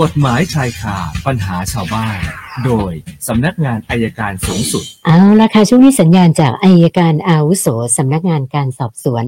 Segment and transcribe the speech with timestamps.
[0.00, 0.96] กฎหมายชายคา
[1.26, 2.18] ปัญหาชาวบ้าน
[2.64, 2.92] โดย
[3.28, 7.66] สำนักงานอายการสูงสุด เอาละค่ะช่วงนี้สัญญาณจากอัยการอาวุโส
[7.98, 9.24] สำนักงานการสอบสวน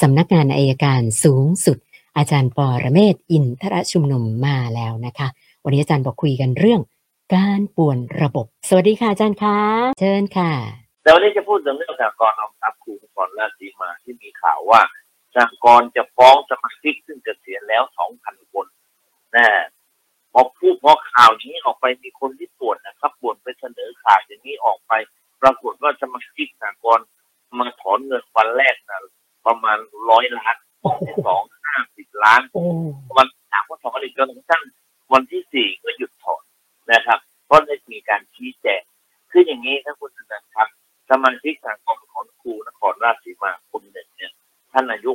[0.00, 1.78] สำนักงานอัยการสูงสุด
[2.16, 5.28] อาจารย์ปอระเมศวร์อินทรชุมนุมมาแล้วนะคะ
[5.64, 6.80] วันนี้อาจารย์บอกคุยกันเรื่อง
[7.36, 9.58] การป่วนระบบ สวัสดีค่ะอาจารย์คะ
[10.00, 10.52] เชิญค่ะ
[11.02, 14.80] แต่วันนี้จะพูดถึงเรื่องสหกรณ์ออมทรัพย์ครูนครราชสีมาที่มีข่าวว่า
[15.34, 17.82] สหกรณ์จะฟ้องสมาชิกซึ่งเกษียณแล้ว
[18.18, 18.66] 2,000คน
[19.36, 19.46] นะ
[19.77, 19.77] พ
[20.38, 24.92] อพูดพอข่าวนี้ออกไปมีคนที่ป่วนนะครับป่วนไปเสนอข่าวอย่างนี้ออกไป
[25.42, 27.06] ปรากฏว่าสมาชิกสหกรณ์
[27.58, 28.98] มาถอนเงินวันแรกนะ
[29.46, 29.78] ประมาณ
[30.10, 30.56] ร้อยล้าน
[31.26, 32.62] สองห้าสิบล้านโอ้
[33.16, 34.62] วันถามว่าถอนอีกจนกระทั่ง
[35.12, 36.42] วันที่สี่ก็หยุดถอน
[36.92, 38.82] นะครับเพราะได้มีการชี้แจง
[39.30, 40.68] คืออย่างนี้ครับคุณธนันครับ
[41.10, 44.32] สมาชิกสังคมของครูนครราชสีมาคนหนึ่งเนี่ย
[44.72, 45.10] ท่านอายุ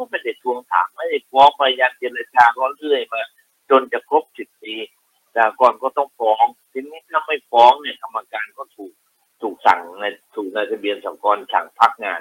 [0.00, 3.20] กลเขาก็ไม่ได้ทวงถามไม่ได้ฟ้องพยายามเจรจาก็เรื่อยมา
[3.70, 4.74] จนจะครบสิบปี
[5.36, 8.92] สากลก็ต้องฟ้องทีนี้ถ้าไม่ฟ้องเนี่ยกรรมการก็ถูก
[9.42, 12.20] ถูกสั่งในถูกในทะเบียนสากลสั่งพักงาน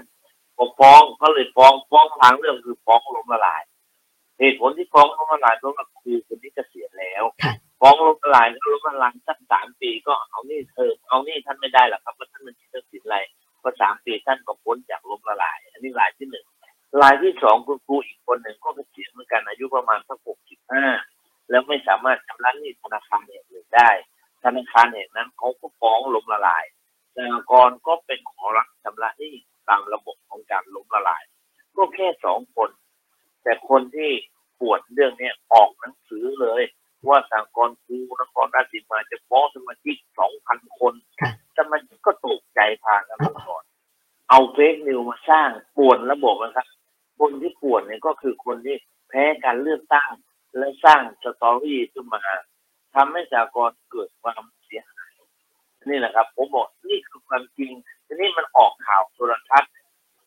[0.55, 3.63] พอฟ้องเขาเลยฟ้องฟ้องทางเรื่องคือฟ้องล้มละลาย
[4.39, 13.17] เหตุผลที่ฟ้องล้มละลายเพราะว่าครูคนนี้เกษียณแล้วค่ะฟ้องล้มละลายแล้วล้มละลายสักสามปีก็เอานี่เธอเอานี่ท่านไม่ได้หรอกครับเพราะท่านเป็นทรัพย์สินอะไร
[13.63, 16.45] ก็สามปีท่านก็พ้นจากล้มละลาย อันนี้รายที่หนึ่ง
[17.01, 20.85] รายที่สองคุณครูอีกคนหนึ่งก็เกษียณเหมือนกันอายุประมาณสักหกสิบห้า
[21.49, 23.89] แล้วไม่สามารถชำระหนี้ธนาคารแห่งหนึ่งได้
[24.43, 26.65] ธนาคารแห่งนั้นเขาก็ฟ้องล้มละลาย
[27.15, 29.33] สหกรณ์ก็เป็นขอรับชำระหนี้
[29.69, 31.23] ตามระบบของการล้มละลาย
[31.75, 32.69] ก็แค่สองคน
[33.43, 34.11] แต่คนที่
[34.59, 36.63] ปวดเรื่องเนี้ยออกหนังสือเลย
[37.07, 43.63] ว่าสากลครูนครราชสีมาจะฟ้องสมาชิกสองพันคนค่ะสมาชิกก็ตกใจพากันมาก่อน
[44.29, 46.67] เอาเฟกนิวมาสร้างป่วนระบบนะครับ
[48.05, 48.77] ก็คือคนที่
[49.09, 50.09] แพ้การเลือกตั้ง
[50.57, 52.21] และสร้างสตอรี่ขึ้นมา
[52.95, 55.13] ทำให้สากลเกิดความเสียหาย
[55.89, 57.71] นี่แหละครับ ผมบอกนี่คือความจริง
[58.05, 59.71] ทีนี้มันออกข่าวโทรทัศน์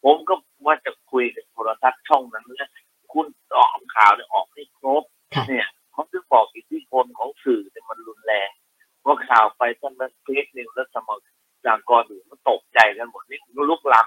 [0.05, 0.35] ผมก็
[0.67, 2.71] ว่าจะคุยกับโทรทัศน์ช่องนั้นนะ
[3.13, 5.03] คุณออกข่าวเนี่ยออกให้ครบ
[5.35, 8.51] ค่ะเนี่ยเขาถึงบอกอิทธิพลของสื่อเนี่ยมันรุนแรง
[9.05, 11.19] พอข่าวไปท่านมันเฟซนิวแล้วสมอง
[11.65, 13.39] สากรอื่นมันตกใจกันหมดนี่
[13.71, 14.07] ลุกลาม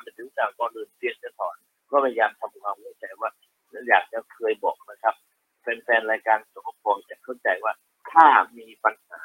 [6.16, 7.74] ายการสกปรกจะเข้าใจว่า
[8.12, 8.26] ถ้า
[8.58, 9.22] มีปัญหา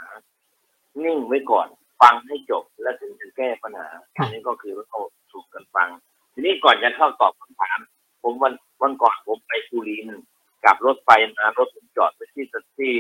[1.05, 1.69] นิ่งไว้ก่อน
[2.01, 5.01] ฟังให้จบแล้วถึงจะแก้ปัญหาค่ะอันนี้ก็คือว่าเรา
[5.33, 5.89] ถูกกันฟัง
[6.33, 7.79] ทีนี้ก่อนจะเข้าตอบคำถาม
[8.23, 10.23] ผมวันวันก่อนผมไปสุรินทร์
[10.65, 12.95] กับรถไฟมารถผมจอดไปที่สที่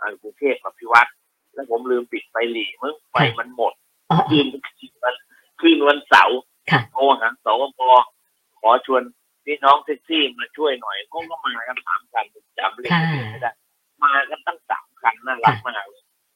[0.00, 1.10] อ่ากรุงเทพกับพิวัตร
[1.54, 3.72] แล้วผมลืมปิดไฟหลีมึงไฟมันหมด
[4.10, 4.46] อ๋อคืน
[5.02, 5.14] วัน
[5.60, 6.38] คืนวันเสาร์
[6.70, 7.80] ค่ะโทรหาสวป
[8.60, 9.02] ขอชวน
[9.44, 11.77] พี่น้องแท็กซี่มาช่วยหน่อยก็ก็มากันสามคันผ
[15.48, 15.86] รักมาก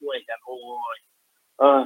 [0.01, 0.59] ช่วยกันโอ้
[0.97, 0.99] ย
[1.59, 1.81] เออ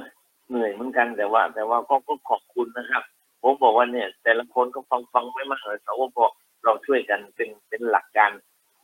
[0.49, 3.03] เหนื่อยเหมือนกันแต่ว่า แต่ว่าก็ก็ขอบคุณนะครับ
[3.41, 6.17] ผมบอกว่าเนี่ย แต่ละคนก็ฟังฟังไม่มากเลยสวป
[6.63, 8.31] เราช่วยกันเป็นเป็นหลักการ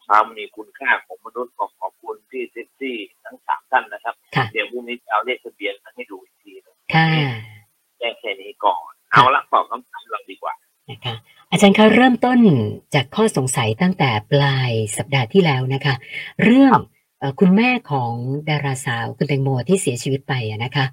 [0.08, 4.16] ความมีคุณค่าของมนุษย์ขอขอบคุณที่แท็กซี่ทั้งสามท่านนะครับ
[4.52, 6.54] เดี๋ยวพรุ่งนี้เอาเลขทะเบียนมาให้ดูอีกที
[6.94, 7.10] ค่ะ
[8.00, 10.54] แจ้งแค่นี้ก่อน เอาละตอบคำถามเราดีกว่า
[10.90, 11.16] นะคะ
[11.52, 12.40] อาจารย์คะเริ่มต้น
[12.96, 15.96] จากข้อสงสัยตั้งแต่ปลายสัปดาห์ที่แล้วนะคะ
[16.44, 16.78] เรื่อง
[17.40, 18.14] คุณแม่ของ
[18.50, 20.86] ดาราสาวคุณแตงโมที่เสียชีวิตไปอะนะคะ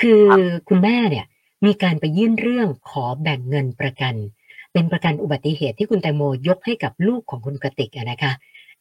[0.00, 1.26] คือครับคุณแม่เนี่ย
[1.66, 4.14] มีการไปยื่นเรื่องขอแบ่งเงินประกัน
[4.72, 8.32] เป็นประกันอุบัติเหตุที่คุณแตงโมยกให้กับลูกของคุณกติกอะนะคะ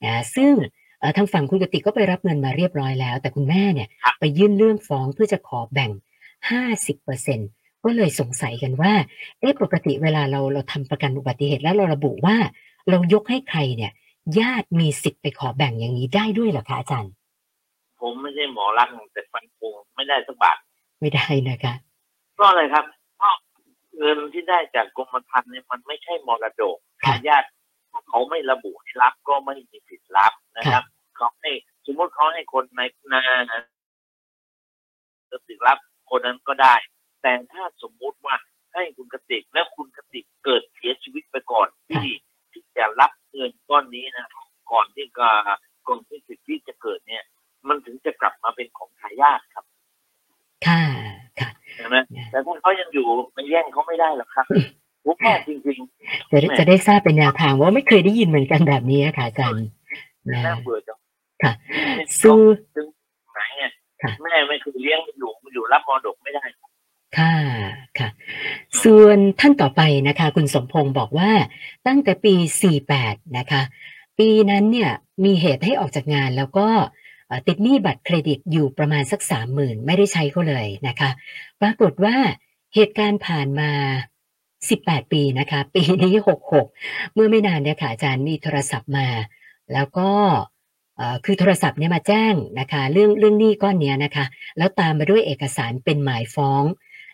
[0.04, 0.54] นะซึ่ง
[1.00, 3.88] เอ่อทางฝั่งคุณกติกก็ไปรับเงินมาเรียบร้อยแล้ว แต่คุณแม่เนี่ย
[4.20, 5.92] ไปยื่นเรื่องฟ้องเพื่อจะขอแบ่ง
[6.68, 8.94] 50%ก็เลยสงสัยกันว่า
[9.40, 12.38] เอ๊ะปกติเวลาเราเราทำประกันอุบัติเหตุแล้วเราระบุว่า
[12.90, 13.92] เรายกให้ใครเนี่ย
[14.40, 17.14] ญาติมีสิทธิ์ไปขอแบ่งอย่างนี้ได้ด้วยเหรอคะอาจารย์
[18.00, 20.58] ผมไม่ใช่หมอรักษณ์แต่ฟันคงไม่ได้สักบาท
[21.00, 21.74] ไม่ได้นะคะ
[22.36, 22.86] เพราะอะไรครับ
[23.18, 23.36] เพราะ
[23.98, 27.48] เงินที่ได้จากกรมธรรม์เนี่ยมันไม่ใช่มรดกค่ะญาติ
[28.10, 30.84] เขาไม่ระบุให้รับก็ไม่มีสิทธิ์รับนะครับ
[31.18, 31.52] เขาให้
[31.86, 32.82] สมมติเขาให้คนใน
[33.14, 33.62] นานะ
[35.30, 35.78] จะสิทธิ์รับ
[36.10, 36.76] คนนั้นก็ได้
[37.22, 38.36] แต่ถ้าสมมุติว่า
[38.74, 42.08] ให้คุณกติกและคุณกติกเกิดเสียชีวิตไปก่อนที่
[42.52, 43.46] ที่จะรับเงิ
[43.94, 44.28] นก้อนนี้นะ
[44.72, 45.22] ก่อนที่ก
[45.88, 47.24] ก่อนที่สิทธิจะเกิดเนี่ย
[47.68, 49.66] มันถึงจะกลับมาเป็นของทายาทครับ
[50.68, 50.84] ค่ะ
[51.40, 51.98] ค่ะใช่ไหม
[52.32, 54.46] แต่ถ้าเขายังอยู่ไปแย่งเขาไม่ได้หรอกครับ
[55.06, 55.80] ผมว่าจริง
[56.32, 61.00] จะได้จะได้ทราบเป็นแนวทางว่าไม่เคยได้ยินเหมือนกันแบบนี้ค่ะอาจารย์ๆนะน่าเบื่อจัง
[61.44, 61.52] ค่ะ
[62.22, 62.40] สู้สู้
[62.76, 62.88] ถึง
[63.34, 63.72] ไหนเนี่ย
[64.04, 66.70] ค่ะแม่ไม่คือเลี้ยงอยู่อยู่รับมรดกไม่ได้ค่ะ
[67.18, 67.36] ค่ะ
[68.84, 71.32] ส่วนท่านต่อไปนะคะ คุณสมพงศ์บอกว่า
[71.88, 72.34] ตั้งแต่ปี
[72.86, 73.62] 48 นะคะ
[74.20, 74.92] ปีนั้นเนี่ย
[75.26, 76.68] มีเหตุให้ออกจากงานแล้วก็
[77.48, 79.22] ติดหนี้บัตรเครดิตอยู่ประมาณสัก
[79.54, 81.10] 30,000ไม่ได้ใช้เขาเลยนะคะ
[81.62, 82.16] ปรากฏว่า
[82.76, 83.72] เหตุการณ์ผ่านมา
[84.42, 86.14] 18ปีนะคะ ปีนี้
[86.66, 89.08] 66เมื่อไม่นานเนี่ยค่ะอาจารย์มีโทรศัพท์มา
[89.74, 90.10] แล้วก็
[91.26, 94.26] คือโทรศัพท์เนี่ยมาแจ้งนะคะ เรื่องเรื่องหนี้ก้อนเนี้ยนะคะ
[94.58, 96.64] แล้วตามมาด้วยเอกสารเป็นหมายฟ้อง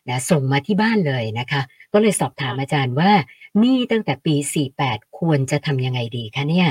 [0.09, 1.61] นะส่งมาที่บ้านเลยนะคะ
[1.93, 3.11] ก็เลยสอบถามอาจารย์ว่า
[3.59, 4.35] หนี้ตั้งแต่ปี
[4.75, 6.69] 48 ควรจะทำยังไงดีคะเนี่ย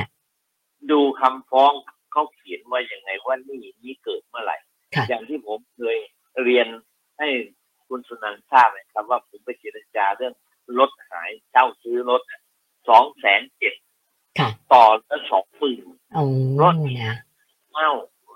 [0.90, 1.72] ดูคำฟ้อง
[2.12, 4.56] เขาเขียนว่ายังไงว่านี่นี่เกิดเมื่อไหร่
[4.94, 5.98] ค่ะอย่างที่ผมเคย
[6.42, 6.66] เรียน
[7.18, 7.28] ให้
[7.88, 10.34] คุณสุนันท์ทราบนะครับว่าผมไปเจรจาเรื่อง
[10.78, 12.22] รถหายเช่าซื้อรถ
[12.88, 13.74] สองแสนเจ็ด
[14.38, 16.24] ค่ะต่อละสองหมื่นเอา
[16.62, 17.16] รถนะ
[17.74, 17.90] เอ้า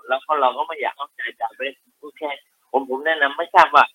[0.07, 1.61] แล้วก็เราก็ไม่อยากเอาใจจ่ายไป
[1.99, 2.29] พูดแค่
[2.71, 3.85] ผมผมแนะนำไม่ทราบว่า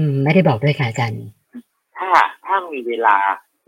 [0.00, 1.24] อืม ไม่ได้บอกด้วยค่ะอาจารย์
[1.98, 2.10] ถ้า
[2.46, 3.16] ถ้ามีเวลา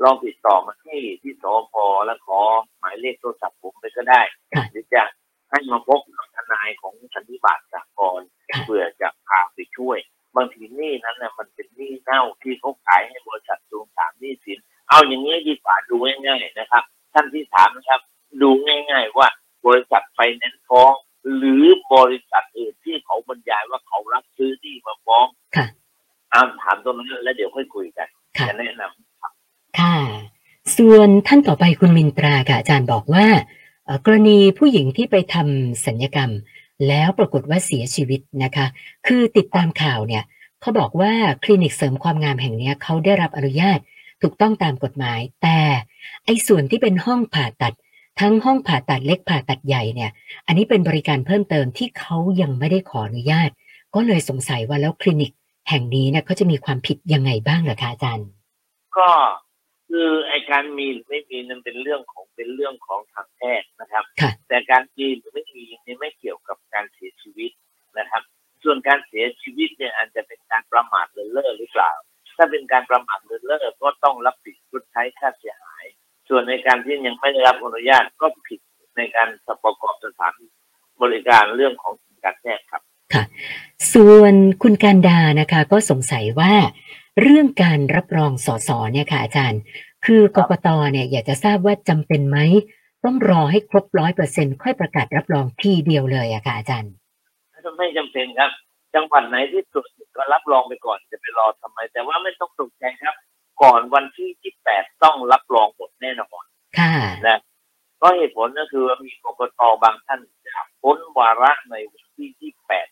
[0.02, 1.74] ลองติดต่อมาที่ที่สพ
[2.04, 2.40] แล้วขอ
[2.78, 4.20] หมายเลขโทรศัพท์ผมไปก็ได้
[4.54, 5.02] ค่ะหรือจะ
[5.50, 8.20] ให้มาพบกับทนายของสันติบาตสากล
[8.50, 9.98] ค่ะเพื่อจะพาไปช่วย
[10.36, 14.58] บางทีหนี้นั้นน่ะมันเป็นหนี้เน่าที่เขาขายให้บริษัททวงถามหนี้สิน
[14.88, 15.94] เอาอย่างนี้ดีกว่าดู
[16.26, 18.00] ง่ายๆนะครับ ท่านที่ถามนะครับ
[18.42, 19.28] ดูง่าย ๆ ว่า
[19.66, 20.92] บริษัทไฟแนนซ์ฟ้อง
[21.36, 21.64] หรือ
[21.94, 22.44] บริษัท
[26.98, 28.08] รงนั้นแล้วเดี๋ยวค่อยคุยกัน
[28.38, 29.96] ค่ะจะแนะนำค่ะ
[30.76, 33.26] ส่วนท่านต่อไปคุณมินตราค่ะอาจารย์บอกว่า
[33.84, 36.30] เอ่อกรณีผู้หญิงที่ไปทำสัญญกรรม
[36.88, 38.66] แล้วปรากฏว่าเสียชีวิตนะคะ
[39.06, 40.24] คือติดตามข่าวเนี่ย
[40.60, 41.12] เขาบอกว่า
[41.44, 43.78] คลินิกเสริมความงามแห่งเนี้ยเขาได้รับอนุญาต
[44.22, 45.58] ถูกต้องตามกฎหมาย แต่
[46.24, 47.74] ไอ้ส่วนที่เป็นห้องผ่าตัด
[48.20, 50.10] ทั้งห้องผ่าตัดเล็กผ่าตัดใหญ่เนี่ย
[50.46, 53.50] อันนี้เป็นบริการเพิ่มเติมที่เขายังไม่ได้ขออนุญาต
[53.94, 55.32] ก็เลยสงสัยว่าแล้วคลินิก
[55.68, 58.28] แห่งนี้เนี่ยเขาจะมีความผิดยังไงบ้างเหรอคะอาจารย์
[58.96, 59.08] ก็
[59.88, 67.50] คือไอการมีหรือไม่มีนั้นเป็นเรื่องของเป็นเรื่องของทางแพทย์นะครับค่ะแต่การมีหรือไม่มีนี่ไม่เกี่ยวกับการเสียชีวิต
[67.98, 68.22] นะครับ
[68.62, 71.92] ส่วนการเสียชีวิตเนี่ยอาจจะเป็นการประมาทเลินเล่อหรือเปล่า
[72.36, 75.84] ถ้าเป็นการประมาทเลินเล่อก็ต้องรับผิดชดใช้ค่าเสียหาย
[76.28, 78.60] ส่วนในการที่ยังไม่ได้รับอนุญาตก็ผิด
[78.96, 79.28] ในการ
[79.64, 80.34] ประกอบสถาน
[81.02, 81.94] บริการเรื่องของ
[82.24, 82.82] การแพทย์ครับ
[83.90, 86.52] ส่วนคุณการดานะคะก็สงสัยว่า
[87.20, 89.60] เรื่องการรับรองสสเนี่ยค่ะอาจารย์
[90.06, 92.38] คือกกตเนี่ยอยากจะทราบว่าจำเป็นไหม
[93.04, 96.92] ต้องรอให้ครบร้อยเปอร์เซ็นค่อยประกาศรับรองทีเดียวเลยอะค่ะอาจารย์
[97.78, 98.50] ไม่จำเป็นครับ
[98.94, 103.14] จังหวัดไหนที่ตรวจก็รับรองไปก่อนจะไปรอทำไม แต่ว่าไม่ต้องตกใจครับ
[103.62, 106.44] ก่อนวันที่28ต้องรับรองหมดแน่นอน
[106.78, 106.94] ค่ะ
[107.26, 107.40] นะ
[108.00, 110.52] ก็เหตุผลก็คือว่ามีกกตบางท่านจะ
[110.82, 112.91] พ้นวาระในวันที่28มิถุนาย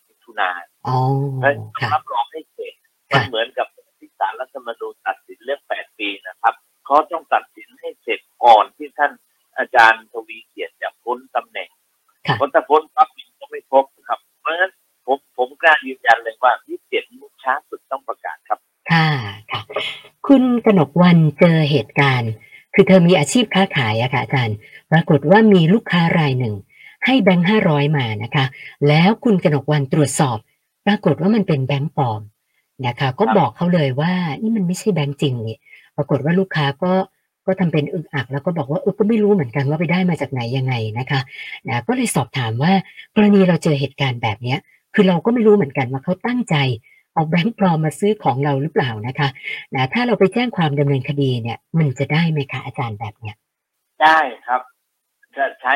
[0.87, 1.11] ต้อง
[1.79, 2.73] ค่ะรับรองให้เสร็จ
[3.11, 3.67] ค่ะมันเหมือนกับ
[3.99, 6.53] ที่ศาลรัฐธรรมนูญตัดสินเรื่อง8ปีนะครับ
[6.85, 9.11] เขาต้องตัดสินให้เสร็จก่อนที่ท่าน
[9.57, 11.69] อาจารย์ทวีเกียรติจะพ้นตำแหน่ง
[12.27, 14.71] ค่ะเพราะถ้าพ้นปั๊บมันก็ไม่ครบครับ เพราะฉะนั้น
[15.05, 18.59] ผมผมกล้ายืนยันเลยว่าที่เจ็ดมุกช้าสุดต้องประกาศครับ
[18.91, 19.07] ค่ะ
[19.51, 19.61] ค่ะ
[20.27, 22.31] คุณกนกวันเจอเหตุการณ์
[22.73, 24.57] คือเธอมีอาชีพค้าขายอะค่ะอาจารย์
[24.91, 26.55] ปรากฏว่ามีลูกค้ารายหนึ่ง
[27.05, 28.45] ให้แบงค์ห้าร้อยมานะคะ
[28.87, 30.37] แล้วคุณกนกวันตรวจสอบ
[30.85, 32.21] ปรากฏว่ามันเป็นแบงค์ปลอม
[32.87, 35.57] นะคะ ก็บอกเขาเลยว่านี่มันไม่ใช่แบงค์จริงนี่
[35.97, 36.93] ปรากฏว่าลูกค้าก็
[37.45, 41.19] ก็ทำเป็นอึกอัก แล้วก็บอกว่าเออก็ไม่รู้เหมือนกันว่าไปได้มาจากไหนยังไงนะคะ
[41.69, 42.73] นะก็เลยสอบถามว่า
[43.15, 44.59] กรณีเราเจอเหตุการณ์แบบเนี้ย
[44.95, 46.55] คือเราก็ไม่รู้เหมือนกันว่าเขาตั้งใจ
[47.13, 49.27] เอาแบงค์ปลอมมาซื้อของเราหรือเปล่านะคะ
[49.75, 53.35] นะถ้าเราไปแจ้งความดำเนินคดีเนี่ย มันจะได้ไหมคะอาจารย์แบบเนี้ย
[54.01, 54.61] ได้ครับ
[55.37, 55.73] จะใช้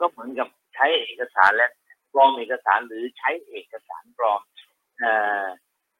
[0.00, 1.68] ก็เหมือนกับ ใช้เอกสารและ
[2.12, 4.40] ปลอมเอกสารหรือใช้เอกสารปลอม
[4.98, 5.12] เอ่
[5.44, 5.46] อ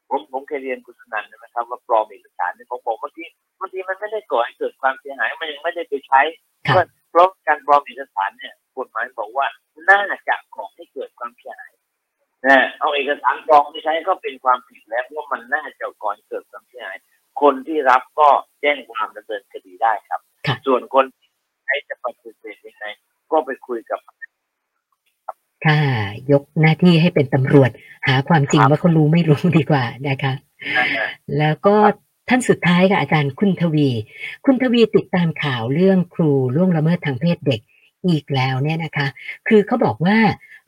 [0.08, 3.24] ผมผมเคยเรียนคุณสนันนะครับว่าปลอมเอกสารเนี่ยผมบอกบางที
[3.60, 6.20] บางทีมันไม่ได้ก่อให้เกิดความเสียหายมันยังไม่ได้ไปใช้
[6.68, 9.46] ค่ะเพราะเพราะการปลอมเอกสารเนี่ยกฎหมายบอกว่า
[9.90, 11.72] น่าจะก่อให้เกิดความเสียหาย
[12.46, 16.98] นะเอาเอกสารปลอมไปใช้ก็เป็นความผิดแล้วเพราะมันน่าจะก่อให้เกิดความเสียหาย
[17.42, 18.28] คนที่รับก็
[18.60, 21.28] แจ้งความดำเนินคดีได้ครับ ค่ะ ส่วนคนที่
[21.64, 22.86] ใช้จะปฏิเสธยังไง
[23.32, 24.00] ก็ไปคุยกับ
[25.66, 25.78] ค่ะ
[26.32, 27.70] ยกหน้าที่ให้เป็นตำรวจ
[28.06, 30.32] หาความจริงครับว่าเขารู้ไม่รู้ดีกว่านะคะ
[30.76, 31.06] นะฮะ
[31.38, 31.76] แล้วก็
[32.28, 33.88] ท่านสุดท้ายค่ะอาจารย์คุณทวี
[34.44, 37.60] คุณทวีติดตามข่าวเรื่องครูล่วงละเมิดทางเพศเด็ก
[38.06, 39.06] อีกแล้วเนี่ยนะคะ
[39.48, 40.18] คือเขาบอกว่า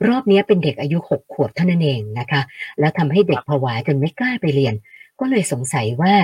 [0.08, 2.40] รอบนี้เป็นเด็กอายุหกขวบเท่านั้นเองนะคะ
[2.80, 4.74] แล้วทำให้เด็กผวาจนไม่กล้าไปเรียน
[5.20, 6.14] ก็เลยสงสัยว่า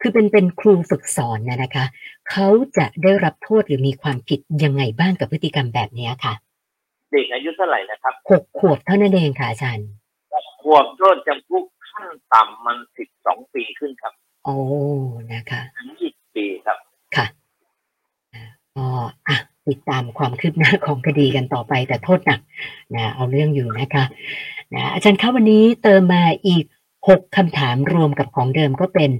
[0.00, 1.84] คือเป็นเป็นครูฝึกสอนนะนะคะ
[2.30, 6.34] เขาจะได้รับโทษหรือมีความผิดยังไงบ้างกับพฤติกรรมแบบนี้ค่ะ
[7.10, 9.88] เด็กอายุเท่าไหร่นะครับหกขวบเท่านั้นเองค่ะอาจารย์
[10.32, 14.12] ขขวบโทษจำคุกขั้นต่ำมันสิบสองปีขึ้นครับ
[14.44, 14.56] โอ้
[15.32, 16.78] นะคะถึงยี่สิบปีครับ
[17.16, 17.26] ค่ะ
[18.34, 18.44] อ่า
[18.76, 18.86] ก็
[19.28, 19.36] อะ
[19.68, 22.40] ติดตามความคืบหน้าของคดีกันต่อไปแต่โทษหนัก
[22.94, 24.04] นะเอาเรื่องอยู่นะคะ
[24.74, 26.64] นะอาจารย์คะวันนี้เติมมาอีก
[27.08, 29.10] หกคำถามรวมกับของเดิมก็เป็น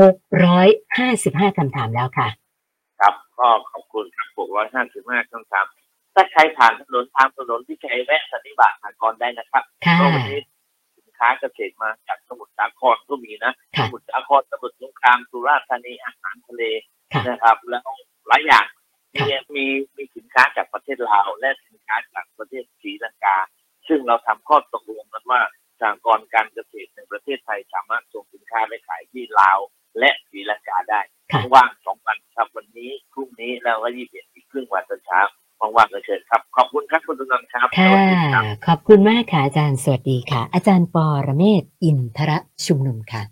[0.00, 2.28] หกร้อยห้าสิบห้าคำถามแล้วค่ะ
[3.00, 5.66] ครับก็ขอบคุณครับหกร้อยห้าสิบห้าคำถาม
[6.18, 10.40] ถ้าใครผ่านถนนทางถนนที่ใช้แวะสันนิบาตทางกรได้นะครับค่ะก็วันนี้
[10.96, 16.62] สินค้าเกษตรมาจากสมุทรสาครก็มีนะสค่ะมุทรสาครสมุทรสงครามสุราษฎร์ธานีอาหารทะเล
[17.12, 17.82] ค่ะนะครับ แล้ว
[18.28, 18.66] หลายอย่าง
[19.14, 19.64] ค่ะมีมี
[19.96, 23.36] มีสินค้าจากประเทศลาวและสินค้าจากประเทศศรีลังกา
[23.88, 25.40] ซึ่งเราทำข้อตกลงกันว่า
[25.80, 29.58] สหกรณ์การเกษตรในประเทศไทยสามารถส่งสินค้าไปขายที่ลาว
[29.98, 31.00] และศรีลังกาได้
[31.32, 35.20] ค่ะว่างสองวันครับวันนี้พรุ่งนี้แล้วก็ยี่สิบเอ็ดอีกครึ่งวันตอนเช้า
[35.76, 42.32] ว่างๆก็เชิญครับ ขอบคุณครับคุณตุนันท์ครับสค่ะวัสดีครับขอบคุณมากค่ะอาจารย์สวัสดีค่ะ อาจารย์ปอระเมศวร์อินทร
[42.66, 43.22] ชุมนุมค่ะ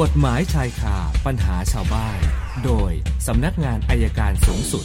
[0.00, 2.18] กฎหมายชายคาปัญหาชาวบ้าน
[2.64, 2.92] โดย
[3.26, 4.84] สำนักงานอายการสูงสุด